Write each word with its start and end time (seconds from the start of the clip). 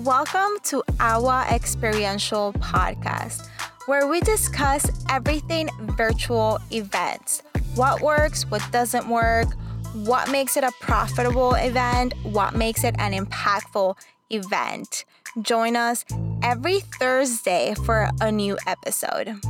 Welcome 0.00 0.58
to 0.64 0.82
our 1.00 1.46
experiential 1.50 2.52
podcast, 2.52 3.48
where 3.86 4.06
we 4.06 4.20
discuss 4.20 4.90
everything 5.08 5.70
virtual 5.96 6.58
events 6.70 7.42
what 7.76 8.02
works, 8.02 8.44
what 8.50 8.62
doesn't 8.72 9.08
work, 9.08 9.48
what 9.94 10.30
makes 10.30 10.58
it 10.58 10.64
a 10.64 10.72
profitable 10.80 11.54
event, 11.54 12.12
what 12.24 12.54
makes 12.54 12.84
it 12.84 12.94
an 12.98 13.12
impactful 13.12 13.96
event. 14.30 15.06
Join 15.40 15.76
us 15.76 16.04
every 16.42 16.80
Thursday 16.80 17.74
for 17.86 18.10
a 18.20 18.30
new 18.30 18.58
episode. 18.66 19.40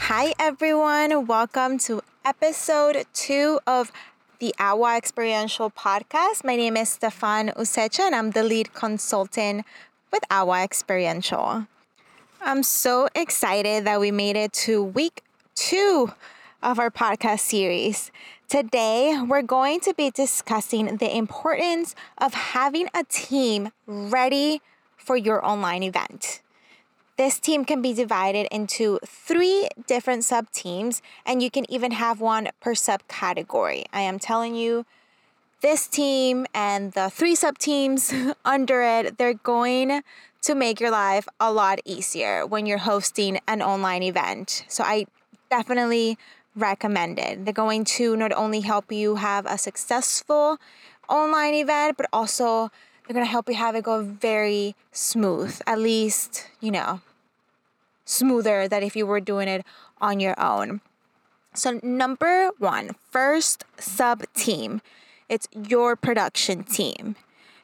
Hi, 0.00 0.34
everyone. 0.38 1.26
Welcome 1.26 1.78
to 1.80 2.02
episode 2.22 3.06
two 3.14 3.60
of 3.66 3.90
the 4.38 4.54
AWA 4.58 4.96
Experiential 4.96 5.70
Podcast. 5.70 6.44
My 6.44 6.56
name 6.56 6.76
is 6.76 6.90
Stefan 6.90 7.48
Usecha, 7.50 8.00
and 8.00 8.14
I'm 8.14 8.32
the 8.32 8.42
lead 8.42 8.74
consultant 8.74 9.64
with 10.12 10.22
AWA 10.30 10.62
Experiential. 10.62 11.66
I'm 12.42 12.62
so 12.62 13.08
excited 13.14 13.84
that 13.86 13.98
we 13.98 14.10
made 14.10 14.36
it 14.36 14.52
to 14.64 14.82
week 14.82 15.22
two 15.54 16.12
of 16.62 16.78
our 16.78 16.90
podcast 16.90 17.40
series. 17.40 18.10
Today, 18.48 19.18
we're 19.26 19.42
going 19.42 19.80
to 19.80 19.94
be 19.94 20.10
discussing 20.10 20.98
the 20.98 21.16
importance 21.16 21.94
of 22.18 22.34
having 22.34 22.88
a 22.94 23.04
team 23.04 23.70
ready 23.86 24.60
for 24.96 25.16
your 25.16 25.44
online 25.44 25.82
event. 25.82 26.42
This 27.16 27.38
team 27.40 27.64
can 27.64 27.80
be 27.80 27.94
divided 27.94 28.46
into 28.50 28.98
three 29.06 29.68
different 29.86 30.22
sub 30.24 30.50
teams, 30.50 31.00
and 31.24 31.42
you 31.42 31.50
can 31.50 31.64
even 31.70 31.92
have 31.92 32.20
one 32.20 32.50
per 32.60 32.74
subcategory. 32.74 33.86
I 33.90 34.02
am 34.02 34.18
telling 34.18 34.54
you, 34.54 34.84
this 35.62 35.86
team 35.86 36.44
and 36.52 36.92
the 36.92 37.08
three 37.08 37.34
sub 37.34 37.56
teams 37.56 38.12
under 38.44 38.82
it, 38.82 39.16
they're 39.16 39.32
going 39.32 40.02
to 40.42 40.54
make 40.54 40.78
your 40.78 40.90
life 40.90 41.26
a 41.40 41.50
lot 41.50 41.78
easier 41.86 42.46
when 42.46 42.66
you're 42.66 42.84
hosting 42.84 43.40
an 43.48 43.62
online 43.62 44.02
event. 44.02 44.64
So 44.68 44.84
I 44.84 45.06
definitely 45.50 46.18
recommend 46.54 47.18
it. 47.18 47.46
They're 47.46 47.54
going 47.54 47.84
to 47.96 48.14
not 48.14 48.32
only 48.32 48.60
help 48.60 48.92
you 48.92 49.16
have 49.16 49.46
a 49.46 49.56
successful 49.56 50.58
online 51.08 51.54
event, 51.54 51.96
but 51.96 52.06
also 52.12 52.70
they're 53.06 53.14
going 53.14 53.26
to 53.26 53.30
help 53.30 53.48
you 53.48 53.54
have 53.54 53.74
it 53.74 53.84
go 53.84 54.02
very 54.02 54.74
smooth, 54.92 55.58
at 55.66 55.78
least, 55.78 56.48
you 56.60 56.70
know, 56.70 57.00
smoother 58.16 58.68
than 58.68 58.82
if 58.82 58.96
you 58.96 59.06
were 59.06 59.20
doing 59.20 59.48
it 59.48 59.64
on 60.00 60.20
your 60.20 60.38
own. 60.40 60.80
So, 61.54 61.80
number 61.82 62.50
one, 62.58 62.90
first 63.10 63.64
sub 63.78 64.24
team, 64.34 64.82
it's 65.28 65.48
your 65.52 65.96
production 65.96 66.64
team. 66.64 67.16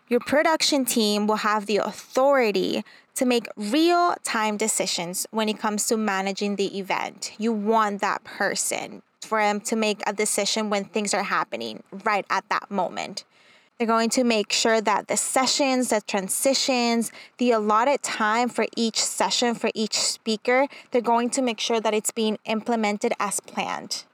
Your 0.08 0.20
production 0.20 0.84
team 0.84 1.26
will 1.26 1.36
have 1.36 1.66
the 1.66 1.78
authority 1.78 2.84
to 3.14 3.24
make 3.24 3.46
real 3.56 4.14
time 4.24 4.56
decisions 4.56 5.26
when 5.30 5.48
it 5.48 5.58
comes 5.58 5.86
to 5.86 5.96
managing 5.96 6.56
the 6.56 6.78
event. 6.78 7.32
You 7.38 7.52
want 7.52 8.00
that 8.00 8.24
person 8.24 9.02
for 9.20 9.40
them 9.40 9.60
to 9.60 9.76
make 9.76 10.02
a 10.06 10.12
decision 10.12 10.70
when 10.70 10.84
things 10.84 11.14
are 11.14 11.22
happening 11.22 11.82
right 12.04 12.26
at 12.30 12.48
that 12.48 12.70
moment. 12.70 13.24
They're 13.78 13.86
going 13.86 14.10
to 14.10 14.24
make 14.24 14.52
sure 14.52 14.80
that 14.80 15.08
the 15.08 15.16
sessions, 15.16 15.88
the 15.88 16.00
transitions, 16.00 17.10
the 17.38 17.50
allotted 17.50 18.02
time 18.02 18.48
for 18.48 18.66
each 18.76 19.02
session, 19.02 19.54
for 19.54 19.70
each 19.74 19.98
speaker, 19.98 20.68
they're 20.90 21.00
going 21.00 21.30
to 21.30 21.42
make 21.42 21.58
sure 21.58 21.80
that 21.80 21.94
it's 21.94 22.12
being 22.12 22.38
implemented 22.44 23.12
as 23.18 23.40
planned. 23.40 24.04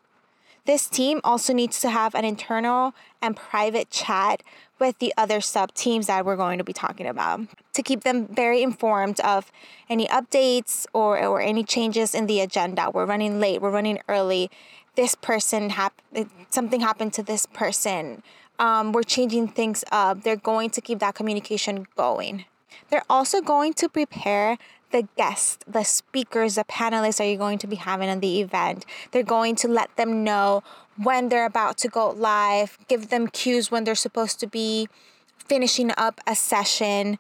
This 0.65 0.87
team 0.87 1.21
also 1.25 1.55
needs 1.55 1.81
to 1.81 1.89
have 1.89 2.15
an 2.15 2.27
internal 2.27 2.95
and 3.23 3.35
private 3.35 3.91
chat 3.91 4.43
with 4.79 4.99
the 4.99 5.15
other 5.17 5.41
sub 5.41 5.73
teams 5.73 6.09
that 6.09 6.27
we're 6.27 6.37
going 6.37 6.59
to 6.59 6.65
be 6.65 6.75
talking 6.75 7.07
about 7.07 7.41
to 7.73 7.83
keep 7.83 8.05
them 8.05 8.27
very 8.27 8.63
informed 8.63 9.19
of 9.21 9.51
any 9.89 10.07
updates 10.09 10.87
or, 10.93 11.19
or 11.25 11.41
any 11.41 11.65
changes 11.65 12.15
in 12.15 12.27
the 12.27 12.41
agenda. 12.41 12.91
We're 12.93 13.07
running 13.07 13.41
late, 13.41 13.63
we're 13.63 13.71
running 13.71 13.99
early. 14.09 14.51
This 14.95 15.15
person 15.15 15.71
hap- 15.71 16.03
something 16.51 16.81
happened 16.81 17.13
to 17.15 17.23
this 17.23 17.47
person 17.47 18.23
um, 18.59 18.93
we're 18.93 19.03
changing 19.03 19.49
things 19.49 19.85
up. 19.93 20.23
They're 20.23 20.37
going 20.37 20.71
to 20.71 20.81
keep 20.81 20.99
that 21.01 21.15
communication 21.15 21.87
going. 21.97 22.45
They're 22.91 23.05
also 23.09 23.41
going 23.41 23.75
to 23.75 23.89
prepare 23.89 24.59
the 24.91 25.07
guests, 25.17 25.59
the 25.67 25.85
speakers, 25.85 26.55
the 26.55 26.65
panelists 26.65 27.19
that 27.19 27.27
you're 27.27 27.37
going 27.37 27.59
to 27.59 27.67
be 27.67 27.77
having 27.77 28.09
at 28.09 28.21
the 28.21 28.41
event. 28.41 28.87
They're 29.11 29.23
going 29.23 29.55
to 29.57 29.69
let 29.69 29.95
them 29.97 30.25
know 30.25 30.63
when 30.97 31.29
they're 31.29 31.47
about 31.47 31.79
to 31.79 31.89
go 31.89 32.11
live, 32.11 32.79
give 32.89 33.11
them 33.11 33.29
cues 33.29 33.71
when 33.71 33.85
they're 33.85 33.95
supposed 33.95 34.41
to 34.41 34.47
be 34.47 34.89
finishing 35.37 35.93
up 35.97 36.21
a 36.27 36.35
session. 36.35 37.19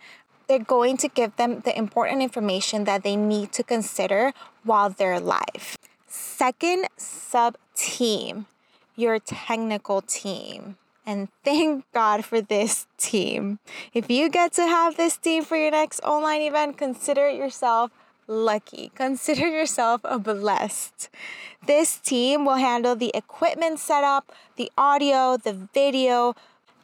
They're 0.49 0.59
going 0.59 0.97
to 0.99 1.09
give 1.09 1.37
them 1.37 1.61
the 1.61 1.77
important 1.77 2.23
information 2.23 2.85
that 2.85 3.03
they 3.03 3.17
need 3.17 3.53
to 3.53 3.63
consider 3.63 4.33
while 4.65 4.89
they're 4.89 5.21
live. 5.21 5.77
Second 6.07 6.89
sub 6.97 7.57
team, 7.75 8.47
your 8.97 9.19
technical 9.19 10.01
team. 10.01 10.77
And 11.09 11.31
thank 11.43 11.91
God 11.95 12.23
for 12.27 12.43
this 12.43 12.87
team. 12.99 13.61
If 13.95 14.11
you 14.11 14.29
get 14.29 14.53
to 14.61 14.67
have 14.67 14.99
this 14.99 15.17
team 15.17 15.43
for 15.43 15.57
your 15.57 15.71
next 15.71 16.01
online 16.05 16.43
event, 16.43 16.77
consider 16.77 17.31
yourself 17.31 17.91
lucky. 18.27 18.93
Consider 18.95 19.49
yourself 19.49 20.03
a 20.05 20.19
blessed. 20.19 21.09
This 21.67 21.97
team 21.97 22.45
will 22.45 22.57
handle 22.57 22.95
the 22.95 23.11
equipment 23.15 23.79
setup, 23.79 24.31
the 24.57 24.71
audio, 24.77 25.39
the 25.39 25.55
video, 25.73 26.35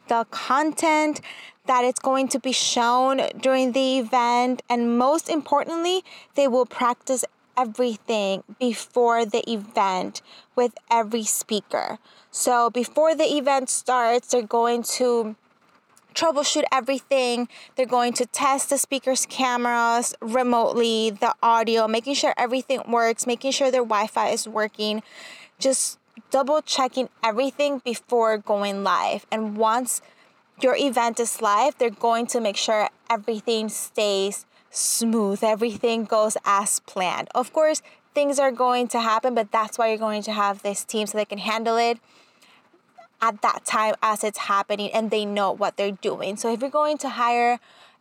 the 0.07 0.25
content 0.31 1.21
that 1.67 1.85
it's 1.85 1.99
going 1.99 2.27
to 2.29 2.39
be 2.39 2.51
shown 2.51 3.21
during 3.39 3.73
the 3.73 3.99
event, 3.99 4.63
and 4.69 4.97
most 4.97 5.29
importantly, 5.29 6.03
they 6.33 6.47
will 6.47 6.65
practice 6.65 7.23
everything 7.57 8.43
before 8.59 9.25
the 9.25 9.49
event 9.51 10.21
with 10.55 10.73
every 10.89 11.23
speaker. 11.23 11.99
So 12.31 12.69
before 12.69 13.15
the 13.15 13.35
event 13.35 13.69
starts, 13.69 14.29
they're 14.29 14.41
going 14.41 14.83
to 14.99 15.35
troubleshoot 16.13 16.63
everything. 16.71 17.47
They're 17.75 17.85
going 17.85 18.13
to 18.13 18.25
test 18.25 18.69
the 18.69 18.77
speaker's 18.77 19.25
cameras 19.25 20.15
remotely, 20.21 21.11
the 21.11 21.35
audio, 21.43 21.87
making 21.87 22.15
sure 22.15 22.33
everything 22.37 22.81
works, 22.87 23.27
making 23.27 23.51
sure 23.51 23.69
their 23.69 23.81
Wi 23.81 24.07
Fi 24.07 24.29
is 24.29 24.47
working, 24.47 25.03
just 25.59 25.99
double 26.31 26.61
checking 26.61 27.09
everything 27.23 27.79
before 27.83 28.37
going 28.37 28.83
live. 28.83 29.25
And 29.31 29.57
once 29.57 30.01
your 30.61 30.75
event 30.75 31.19
is 31.19 31.41
live, 31.41 31.77
they're 31.77 31.89
going 31.89 32.27
to 32.27 32.39
make 32.39 32.57
sure 32.57 32.89
everything 33.09 33.69
stays 33.69 34.45
smooth, 34.75 35.43
everything 35.43 36.05
goes 36.05 36.37
as 36.45 36.79
planned. 36.81 37.29
Of 37.33 37.53
course, 37.53 37.81
things 38.13 38.39
are 38.39 38.51
going 38.51 38.87
to 38.89 38.99
happen, 38.99 39.35
but 39.35 39.51
that's 39.51 39.77
why 39.77 39.89
you're 39.89 39.97
going 39.97 40.23
to 40.23 40.31
have 40.31 40.61
this 40.61 40.83
team 40.83 41.07
so 41.07 41.17
they 41.17 41.25
can 41.25 41.37
handle 41.39 41.77
it 41.77 41.99
at 43.21 43.41
that 43.41 43.65
time 43.65 43.95
as 44.01 44.23
it's 44.23 44.37
happening 44.37 44.91
and 44.91 45.11
they 45.11 45.25
know 45.25 45.51
what 45.51 45.77
they're 45.77 45.91
doing. 45.91 46.37
So 46.37 46.51
if 46.51 46.61
you're 46.61 46.69
going 46.69 46.97
to 46.99 47.09
hire 47.09 47.59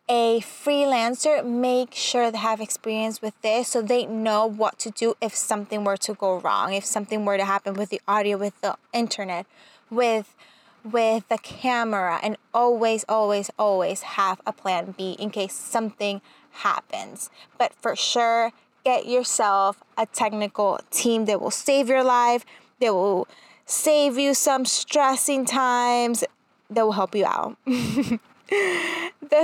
a 0.08 0.40
freelancer, 0.40 1.44
make 1.44 1.94
sure 1.94 2.30
they 2.30 2.38
have 2.38 2.60
experience 2.60 3.22
with 3.22 3.40
this 3.40 3.68
so 3.68 3.80
they 3.80 4.04
know 4.04 4.44
what 4.44 4.78
to 4.80 4.90
do 4.90 5.14
if 5.20 5.34
something 5.34 5.82
were 5.82 5.96
to 5.96 6.14
go 6.14 6.38
wrong, 6.38 6.74
if 6.74 6.84
something 6.84 7.24
were 7.24 7.38
to 7.38 7.44
happen 7.44 7.74
with 7.74 7.88
the 7.88 8.00
audio, 8.06 8.36
with 8.36 8.60
the 8.60 8.76
internet, 8.92 9.46
with 9.90 10.34
with 10.84 11.26
the 11.28 11.38
camera 11.38 12.20
and 12.22 12.36
always 12.52 13.04
always 13.08 13.50
always 13.58 14.02
have 14.02 14.40
a 14.46 14.52
plan 14.52 14.94
B 14.96 15.16
in 15.18 15.30
case 15.30 15.54
something 15.54 16.20
happens. 16.50 17.30
But 17.58 17.72
for 17.74 17.96
sure, 17.96 18.52
get 18.84 19.06
yourself 19.06 19.82
a 19.96 20.06
technical 20.06 20.78
team 20.90 21.24
that 21.24 21.40
will 21.40 21.50
save 21.50 21.88
your 21.88 22.04
life, 22.04 22.44
that 22.80 22.94
will 22.94 23.26
save 23.66 24.18
you 24.18 24.34
some 24.34 24.64
stressing 24.64 25.46
times, 25.46 26.22
that 26.70 26.84
will 26.84 26.92
help 26.92 27.14
you 27.14 27.24
out. 27.24 27.56
the 27.64 28.20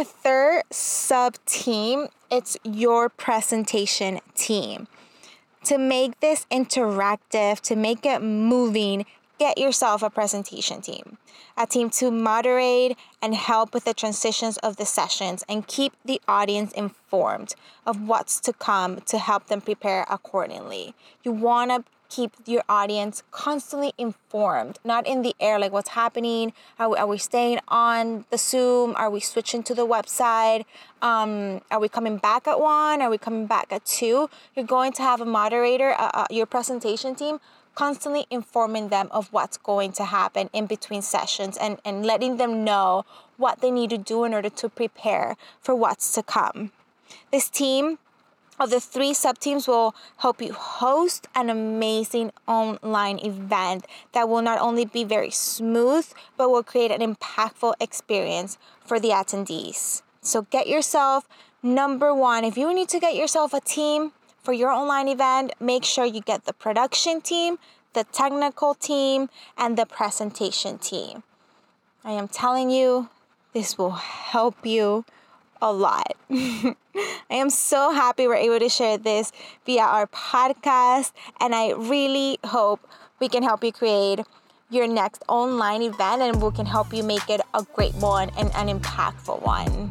third 0.04 0.62
sub 0.70 1.36
team, 1.46 2.08
it's 2.30 2.56
your 2.64 3.08
presentation 3.08 4.20
team. 4.34 4.86
To 5.64 5.76
make 5.78 6.20
this 6.20 6.46
interactive, 6.50 7.60
to 7.60 7.76
make 7.76 8.06
it 8.06 8.22
moving, 8.22 9.04
get 9.40 9.56
yourself 9.56 10.02
a 10.02 10.10
presentation 10.10 10.82
team, 10.82 11.16
a 11.56 11.66
team 11.66 11.88
to 11.88 12.10
moderate 12.10 12.94
and 13.22 13.34
help 13.34 13.72
with 13.72 13.84
the 13.84 13.94
transitions 13.94 14.58
of 14.58 14.76
the 14.76 14.84
sessions 14.84 15.42
and 15.48 15.66
keep 15.66 15.94
the 16.04 16.20
audience 16.28 16.72
informed 16.72 17.54
of 17.86 18.06
what's 18.06 18.38
to 18.38 18.52
come 18.52 19.00
to 19.00 19.16
help 19.16 19.46
them 19.46 19.62
prepare 19.62 20.04
accordingly. 20.10 20.94
You 21.24 21.32
want 21.32 21.70
to 21.70 21.84
keep 22.10 22.32
your 22.44 22.62
audience 22.68 23.22
constantly 23.30 23.92
informed, 23.96 24.78
not 24.84 25.06
in 25.06 25.22
the 25.22 25.34
air, 25.40 25.58
like 25.58 25.72
what's 25.72 25.90
happening. 25.90 26.52
Are 26.78 26.90
we, 26.90 26.96
are 26.98 27.06
we 27.06 27.16
staying 27.16 27.60
on 27.68 28.26
the 28.30 28.36
Zoom? 28.36 28.94
Are 28.96 29.08
we 29.08 29.20
switching 29.20 29.62
to 29.62 29.74
the 29.74 29.86
website? 29.86 30.64
Um, 31.00 31.62
are 31.70 31.80
we 31.80 31.88
coming 31.88 32.18
back 32.18 32.46
at 32.46 32.60
one? 32.60 33.00
Are 33.00 33.08
we 33.08 33.16
coming 33.16 33.46
back 33.46 33.68
at 33.70 33.86
two? 33.86 34.28
You're 34.54 34.66
going 34.66 34.92
to 34.94 35.02
have 35.02 35.22
a 35.22 35.24
moderator, 35.24 35.92
uh, 35.92 36.10
uh, 36.12 36.26
your 36.30 36.46
presentation 36.46 37.14
team 37.14 37.38
constantly 37.74 38.26
informing 38.30 38.88
them 38.88 39.08
of 39.10 39.32
what's 39.32 39.56
going 39.56 39.92
to 39.92 40.04
happen 40.04 40.50
in 40.52 40.66
between 40.66 41.02
sessions 41.02 41.56
and, 41.56 41.78
and 41.84 42.04
letting 42.04 42.36
them 42.36 42.64
know 42.64 43.04
what 43.36 43.60
they 43.60 43.70
need 43.70 43.90
to 43.90 43.98
do 43.98 44.24
in 44.24 44.34
order 44.34 44.50
to 44.50 44.68
prepare 44.68 45.36
for 45.60 45.74
what's 45.74 46.12
to 46.12 46.22
come. 46.22 46.72
This 47.30 47.48
team 47.48 47.98
of 48.58 48.68
the 48.68 48.78
three 48.78 49.14
sub 49.14 49.38
teams 49.38 49.66
will 49.66 49.94
help 50.18 50.42
you 50.42 50.52
host 50.52 51.26
an 51.34 51.48
amazing 51.48 52.30
online 52.46 53.18
event 53.18 53.86
that 54.12 54.28
will 54.28 54.42
not 54.42 54.60
only 54.60 54.84
be 54.84 55.02
very 55.02 55.30
smooth, 55.30 56.06
but 56.36 56.50
will 56.50 56.62
create 56.62 56.90
an 56.90 57.00
impactful 57.00 57.72
experience 57.80 58.58
for 58.84 59.00
the 59.00 59.08
attendees. 59.08 60.02
So 60.20 60.42
get 60.42 60.68
yourself 60.68 61.26
number 61.62 62.14
one, 62.14 62.44
if 62.44 62.58
you 62.58 62.72
need 62.74 62.90
to 62.90 63.00
get 63.00 63.14
yourself 63.14 63.54
a 63.54 63.60
team 63.60 64.12
for 64.42 64.52
your 64.52 64.70
online 64.70 65.08
event, 65.08 65.52
make 65.60 65.84
sure 65.84 66.04
you 66.04 66.20
get 66.20 66.44
the 66.44 66.52
production 66.52 67.20
team, 67.20 67.58
the 67.92 68.04
technical 68.04 68.74
team, 68.74 69.28
and 69.56 69.76
the 69.76 69.86
presentation 69.86 70.78
team. 70.78 71.22
I 72.04 72.12
am 72.12 72.28
telling 72.28 72.70
you, 72.70 73.10
this 73.52 73.76
will 73.76 73.90
help 73.90 74.64
you 74.64 75.04
a 75.60 75.72
lot. 75.72 76.14
I 76.30 76.74
am 77.30 77.50
so 77.50 77.92
happy 77.92 78.26
we're 78.26 78.36
able 78.36 78.58
to 78.58 78.68
share 78.68 78.96
this 78.96 79.32
via 79.66 79.82
our 79.82 80.06
podcast, 80.06 81.12
and 81.40 81.54
I 81.54 81.72
really 81.72 82.38
hope 82.44 82.80
we 83.20 83.28
can 83.28 83.42
help 83.42 83.62
you 83.62 83.72
create 83.72 84.20
your 84.70 84.86
next 84.86 85.22
online 85.28 85.82
event 85.82 86.22
and 86.22 86.40
we 86.40 86.50
can 86.52 86.64
help 86.64 86.94
you 86.94 87.02
make 87.02 87.28
it 87.28 87.40
a 87.54 87.66
great 87.74 87.94
one 87.96 88.30
and 88.38 88.50
an 88.54 88.68
impactful 88.68 89.42
one. 89.42 89.90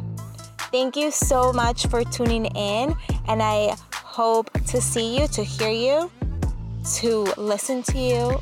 Thank 0.71 0.95
you 0.95 1.11
so 1.11 1.51
much 1.51 1.87
for 1.87 2.03
tuning 2.03 2.45
in, 2.45 2.95
and 3.27 3.41
I 3.41 3.75
hope 4.19 4.51
to 4.67 4.81
see 4.81 5.17
you, 5.17 5.25
to 5.29 5.41
hear 5.41 5.69
you, 5.71 6.11
to 6.83 7.23
listen 7.37 7.81
to 7.81 7.97
you 7.97 8.37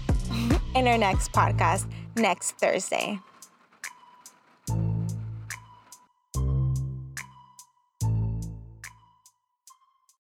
in 0.74 0.88
our 0.88 0.98
next 0.98 1.32
podcast 1.32 1.86
next 2.16 2.54
Thursday. 2.54 3.20